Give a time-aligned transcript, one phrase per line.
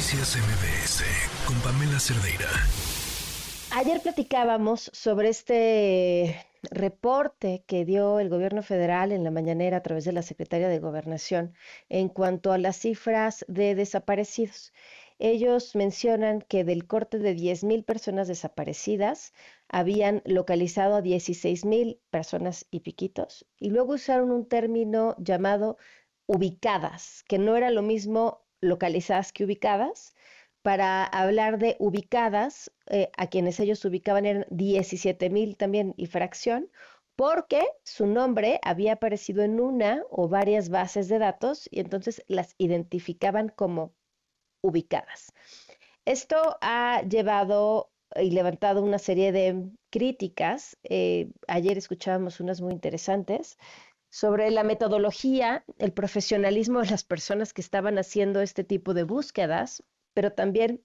[0.00, 1.04] Noticias MBS
[1.46, 2.48] con Pamela Cerdeira.
[3.72, 10.06] Ayer platicábamos sobre este reporte que dio el gobierno federal en la mañanera a través
[10.06, 11.52] de la secretaria de Gobernación
[11.90, 14.72] en cuanto a las cifras de desaparecidos.
[15.18, 19.34] Ellos mencionan que del corte de 10.000 personas desaparecidas
[19.68, 25.76] habían localizado a 16.000 personas y piquitos y luego usaron un término llamado
[26.24, 30.14] ubicadas, que no era lo mismo localizadas que ubicadas.
[30.62, 36.70] Para hablar de ubicadas, eh, a quienes ellos ubicaban eran 17 mil también y fracción,
[37.16, 42.54] porque su nombre había aparecido en una o varias bases de datos y entonces las
[42.58, 43.94] identificaban como
[44.62, 45.32] ubicadas.
[46.04, 50.76] Esto ha llevado y levantado una serie de críticas.
[50.82, 53.58] Eh, ayer escuchábamos unas muy interesantes
[54.10, 59.84] sobre la metodología, el profesionalismo de las personas que estaban haciendo este tipo de búsquedas,
[60.14, 60.84] pero también,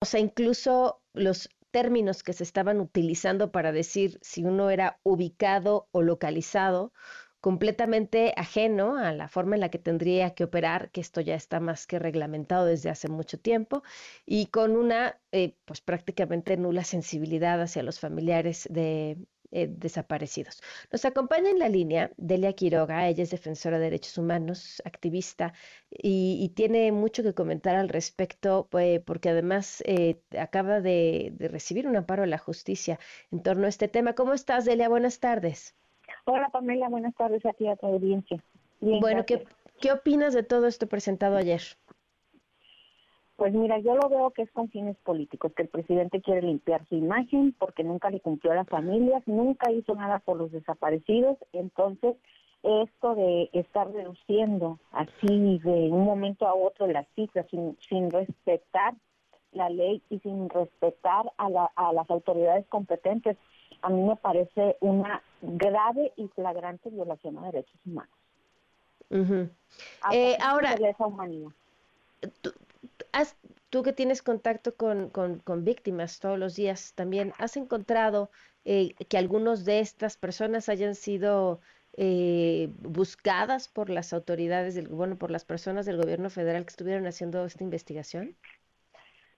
[0.00, 5.88] o sea, incluso los términos que se estaban utilizando para decir si uno era ubicado
[5.92, 6.92] o localizado,
[7.40, 11.60] completamente ajeno a la forma en la que tendría que operar, que esto ya está
[11.60, 13.82] más que reglamentado desde hace mucho tiempo,
[14.24, 19.18] y con una eh, pues prácticamente nula sensibilidad hacia los familiares de,
[19.50, 20.62] eh, desaparecidos.
[20.90, 25.52] Nos acompaña en la línea Delia Quiroga, ella es defensora de derechos humanos, activista
[25.90, 31.96] y, tiene mucho que comentar al respecto, pues, porque además eh, acaba de, recibir un
[31.96, 32.98] amparo de la justicia
[33.30, 34.14] en torno a este tema.
[34.14, 34.88] ¿Cómo estás, Delia?
[34.88, 35.74] Buenas tardes.
[36.24, 38.42] Hola, Pamela, buenas tardes a ti, a tu audiencia.
[38.80, 39.44] bueno, ¿qué,
[39.80, 41.62] ¿qué opinas de todo esto presentado ayer?
[43.36, 46.86] Pues mira, yo lo veo que es con fines políticos, que el presidente quiere limpiar
[46.88, 51.36] su imagen porque nunca le cumplió a las familias, nunca hizo nada por los desaparecidos,
[51.52, 52.16] entonces
[52.62, 58.94] esto de estar reduciendo así de un momento a otro las cifras sin, sin respetar
[59.52, 63.36] la ley y sin respetar a, la, a las autoridades competentes,
[63.82, 68.12] a mí me parece una grave y flagrante violación a derechos humanos.
[70.12, 71.50] eh, ahora, esa humanidad.
[72.40, 72.50] tú
[73.82, 78.30] que tienes contacto con, víctimas todos los días también, ¿has encontrado
[78.64, 81.60] eh, que algunos de estas personas hayan sido
[81.96, 87.06] eh, buscadas por las autoridades, del, bueno, por las personas del gobierno federal que estuvieron
[87.06, 88.36] haciendo esta investigación?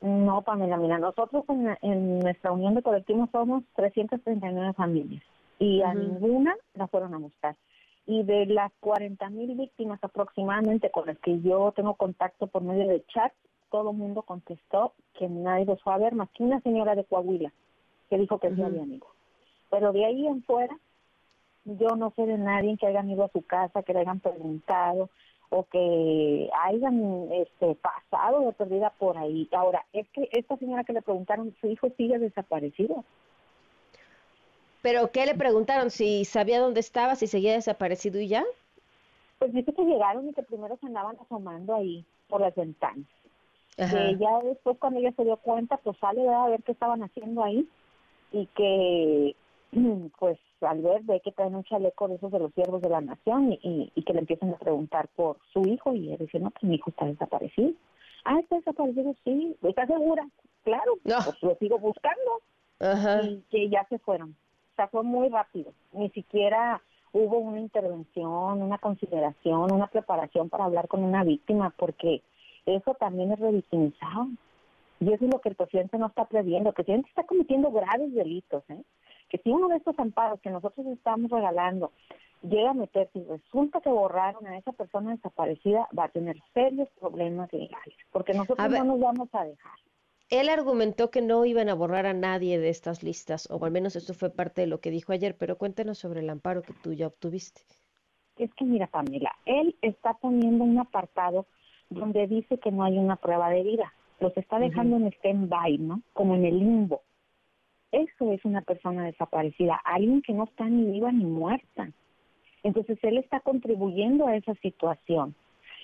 [0.00, 1.44] No, Pamela, mira, nosotros
[1.82, 5.22] en, nuestra unión de colectivos somos 339 familias
[5.58, 7.56] y a ninguna la fueron a buscar
[8.04, 12.88] y de las 40 mil víctimas aproximadamente con las que yo tengo contacto por medio
[12.88, 13.32] de chat,
[13.72, 17.04] todo el mundo contestó que nadie los fue a ver más que una señora de
[17.04, 17.52] Coahuila
[18.08, 19.06] que dijo que sí había ido.
[19.70, 20.78] Pero de ahí en fuera,
[21.64, 25.08] yo no sé de nadie que hayan ido a su casa, que le hayan preguntado
[25.48, 29.48] o que hayan este, pasado de perdida por ahí.
[29.52, 33.04] Ahora, es que esta señora que le preguntaron, su hijo sigue desaparecido.
[34.82, 35.90] ¿Pero qué le preguntaron?
[35.90, 38.44] ¿Si sabía dónde estaba, si seguía desaparecido y ya?
[39.38, 43.06] Pues dice que llegaron y que primero se andaban asomando ahí por las ventanas.
[43.76, 47.42] Que ya después cuando ella se dio cuenta, pues sale a ver qué estaban haciendo
[47.42, 47.68] ahí
[48.30, 49.34] y que
[50.18, 53.00] pues al ver ve que traen un chaleco de esos de los siervos de la
[53.00, 56.64] nación y, que le empiezan a preguntar por su hijo y ella dice, no, pues
[56.64, 57.72] mi hijo está desaparecido.
[58.24, 59.56] Ah, está desaparecido, sí.
[59.62, 60.28] ¿Estás segura?
[60.62, 62.40] Claro, pues lo sigo buscando.
[63.24, 64.36] Y que ya se fueron
[64.72, 65.72] o sea, fue muy rápido.
[65.92, 66.80] Ni siquiera
[67.12, 72.22] hubo una intervención, una consideración, una preparación para hablar con una víctima, porque
[72.66, 74.28] eso también es revictimizado.
[75.00, 76.68] Y eso es lo que el presidente no está previendo.
[76.68, 78.62] El presidente está cometiendo graves delitos.
[78.68, 78.82] ¿eh?
[79.28, 81.90] Que si uno de estos amparos que nosotros estamos regalando
[82.42, 86.88] llega a meterse y resulta que borraron a esa persona desaparecida, va a tener serios
[87.00, 87.96] problemas legales.
[88.12, 89.72] Porque nosotros no nos vamos a dejar.
[90.30, 93.96] Él argumentó que no iban a borrar a nadie de estas listas, o al menos
[93.96, 96.94] eso fue parte de lo que dijo ayer, pero cuéntanos sobre el amparo que tú
[96.94, 97.60] ya obtuviste.
[98.38, 101.46] Es que mira, Pamela, él está poniendo un apartado
[101.94, 103.92] donde dice que no hay una prueba de vida.
[104.20, 106.02] Los está dejando en stand-by, ¿no?
[106.12, 107.02] Como en el limbo.
[107.90, 111.90] Eso es una persona desaparecida, alguien que no está ni viva ni muerta.
[112.62, 115.34] Entonces él está contribuyendo a esa situación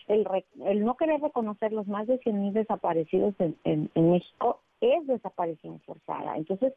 [0.08, 3.34] el, no querer reconocer los más de 100.000 desaparecidos
[3.64, 6.36] en, México es desaparición forzada.
[6.36, 6.72] Entonces,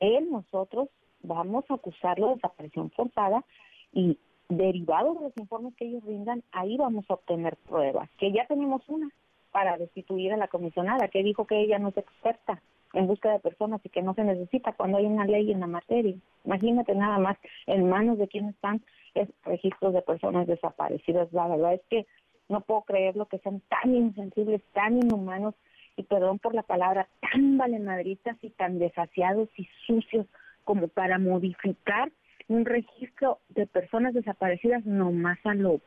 [0.00, 0.88] él, nosotros,
[1.22, 3.44] vamos a acusarlo de desaparición forzada
[3.92, 4.16] y
[4.50, 8.86] derivado de los informes que ellos brindan, ahí vamos a obtener pruebas, que ya tenemos
[8.88, 9.08] una
[9.52, 12.62] para destituir a la comisionada, que dijo que ella no es experta
[12.92, 15.66] en búsqueda de personas y que no se necesita cuando hay una ley en la
[15.66, 16.16] materia.
[16.44, 17.36] Imagínate nada más
[17.66, 18.82] en manos de quienes están
[19.14, 21.32] es registros de personas desaparecidas.
[21.32, 22.06] La verdad es que
[22.48, 25.54] No puedo creer lo que son tan insensibles, tan inhumanos
[25.96, 30.26] y perdón por la palabra, tan valemadristas y tan desasiados y sucios
[30.64, 32.10] como para modificar
[32.50, 35.80] un registro de personas desaparecidas nomás a lo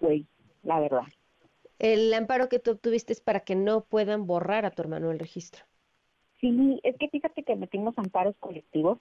[0.00, 0.26] güey,
[0.62, 1.04] la verdad.
[1.78, 5.18] El amparo que tú obtuviste es para que no puedan borrar a tu hermano el
[5.18, 5.62] registro.
[6.40, 8.98] Sí, es que fíjate que metimos amparos colectivos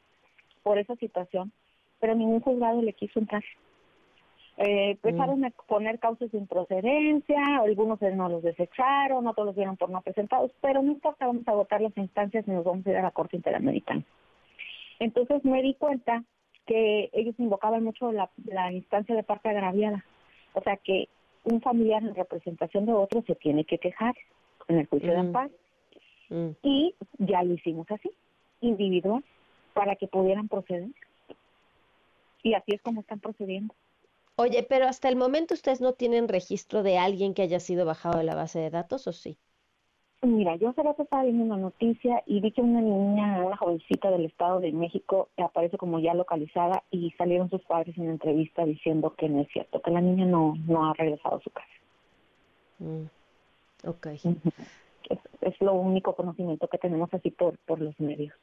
[0.62, 1.54] por esa situación,
[2.02, 3.44] pero ningún juzgado le quiso entrar.
[4.58, 5.46] Eh, empezaron mm.
[5.46, 10.52] a poner causas de improcedencia, algunos no los desecharon, otros los dieron por no presentados,
[10.62, 13.12] pero no importa, vamos a agotar las instancias y nos vamos a ir a la
[13.12, 14.04] Corte Interamericana.
[15.00, 16.24] Entonces me di cuenta
[16.66, 18.30] que ellos invocaban mucho la,
[18.72, 20.06] instancia de parte agraviada,
[20.54, 21.10] o sea que
[21.44, 24.16] un familiar en representación de otro se tiene que quejar
[24.68, 25.20] en el juicio de mm.
[25.20, 25.52] amparo.
[26.30, 26.50] Mm.
[26.64, 28.10] Y ya lo hicimos así,
[28.62, 29.24] individual,
[29.74, 30.90] para que pudieran proceder.
[32.44, 33.74] Y así es como están procediendo.
[34.36, 38.18] Oye, pero hasta el momento ustedes no tienen registro de alguien que haya sido bajado
[38.18, 39.38] de la base de datos, ¿o sí?
[40.24, 44.10] Mira, yo hace rato estaba viendo una noticia y vi que una niña, una jovencita
[44.10, 49.14] del Estado de México aparece como ya localizada y salieron sus padres en entrevista diciendo
[49.18, 51.68] que no es cierto, que la niña no, no ha regresado a su casa.
[52.80, 53.06] Mm,
[53.86, 54.08] ok.
[55.42, 58.34] es, lo único conocimiento que tenemos así por, por los medios.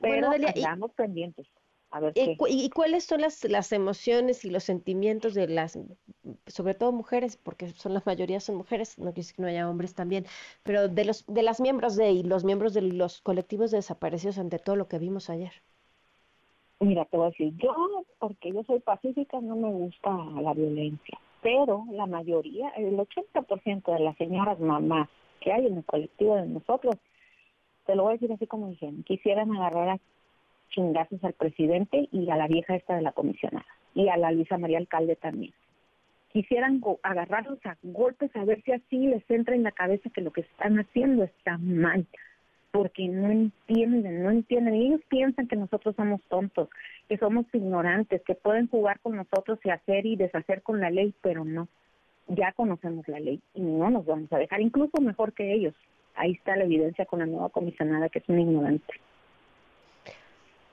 [0.00, 1.46] Pero estamos pendientes.
[2.14, 5.78] ¿Y, cuáles son las, las emociones y los sentimientos de las,
[6.46, 9.94] sobre todo mujeres, porque son la mayoría son mujeres, no decir que no haya hombres
[9.94, 10.26] también,
[10.62, 14.38] pero de los de las miembros de y los miembros de los colectivos de desaparecidos
[14.38, 15.52] ante todo lo que vimos ayer?
[16.80, 17.74] Mira, te voy a decir, yo,
[18.18, 20.10] porque yo soy pacífica, no me gusta
[20.42, 25.08] la violencia, pero la mayoría, el 80% de las señoras mamás
[25.40, 26.96] que hay en el colectivo de nosotros,
[27.86, 30.00] te lo voy a decir así como dijeron, quisieran agarrar a
[30.70, 34.58] chingazos al presidente y a la vieja esta de la comisionada y a la Luisa
[34.58, 35.52] María Alcalde también.
[36.32, 40.32] Quisieran agarrarlos a golpes a ver si así les entra en la cabeza que lo
[40.32, 42.06] que están haciendo está mal,
[42.72, 44.74] porque no entienden, no entienden.
[44.74, 46.68] Ellos piensan que nosotros somos tontos,
[47.08, 51.14] que somos ignorantes, que pueden jugar con nosotros y hacer y deshacer con la ley,
[51.22, 51.68] pero no.
[52.28, 55.74] Ya conocemos la ley y no nos vamos a dejar, incluso mejor que ellos.
[56.16, 58.92] Ahí está la evidencia con la nueva comisionada que es una ignorante.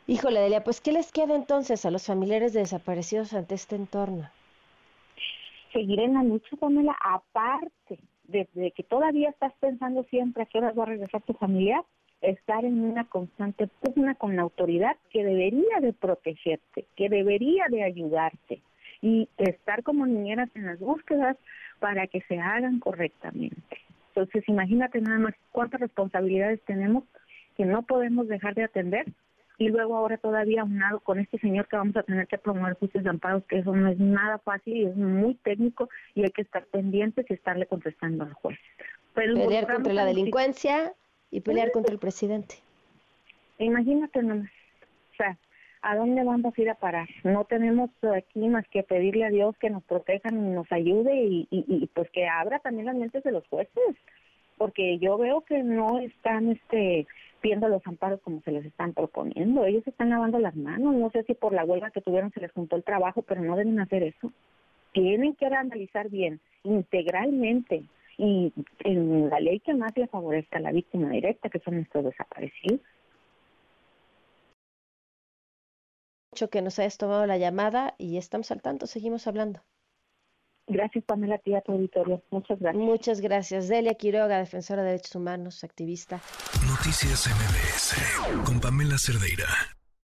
[0.06, 4.30] Híjole, Delia, pues ¿qué les queda entonces a los familiares de desaparecidos ante este entorno?
[5.72, 10.78] Seguir en la lucha, Pamela, aparte de, que todavía estás pensando siempre a qué horas
[10.78, 11.84] va a regresar tu familiar,
[12.22, 17.84] estar en una constante pugna con la autoridad que debería de protegerte, que debería de
[17.84, 18.62] ayudarte
[19.02, 21.38] y estar como niñeras en las búsquedas
[21.80, 23.78] para que se hagan correctamente.
[24.10, 27.06] Entonces, imagínate nada más cuántas responsabilidades tenemos
[27.56, 29.06] que no podemos dejar de atender
[29.58, 33.04] y luego ahora todavía unado con este señor que vamos a tener que promover juicios
[33.04, 36.42] de amparos, que eso no es nada fácil y es muy técnico y hay que
[36.42, 38.58] estar pendientes y estarle contestando al juez.
[39.14, 40.94] pelear contra la delincuencia
[41.32, 42.56] y pelear contra el presidente.
[43.60, 44.50] Imagínate nomás,
[45.14, 45.38] o sea,
[45.82, 47.08] ¿a dónde vamos a ir a parar?
[47.24, 51.48] No tenemos aquí más que pedirle a Dios que nos protejan y nos ayude y,
[51.52, 53.96] y, y pues que abra también las mentes de los jueces,
[54.58, 57.06] porque yo veo que no están este
[57.44, 59.66] viendo los amparos como se les están proponiendo.
[59.66, 60.96] Ellos están lavando las manos.
[60.96, 63.58] No sé si por la huelga que tuvieron se les juntó el trabajo, pero no
[63.58, 64.32] deben hacer eso.
[64.94, 67.84] Tienen que analizar bien, integralmente,
[68.18, 72.06] y en la ley que más le favorezca a la víctima directa, que son nuestros
[72.06, 72.80] desaparecidos.
[76.32, 79.62] Mucho que nos hayas tomado la llamada y estamos al tanto, seguimos hablando.
[80.68, 82.24] Gracias, Pamela, tía, tu auditorio.
[82.32, 82.84] Muchas gracias.
[82.84, 83.68] Muchas gracias.
[83.68, 86.22] Delia Quiroga, defensora de derechos humanos, activista.
[86.68, 89.46] Noticias MBS con Pamela Cerdeira.